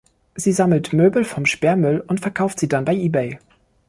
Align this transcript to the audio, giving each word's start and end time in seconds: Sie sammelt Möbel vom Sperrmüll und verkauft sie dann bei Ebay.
Sie 0.33 0.51
sammelt 0.51 0.93
Möbel 0.93 1.23
vom 1.23 1.45
Sperrmüll 1.45 1.99
und 1.99 2.21
verkauft 2.21 2.59
sie 2.59 2.67
dann 2.67 2.85
bei 2.85 2.95
Ebay. 2.95 3.37